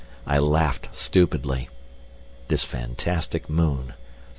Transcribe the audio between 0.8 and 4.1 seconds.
stupidly. This fantastic moon!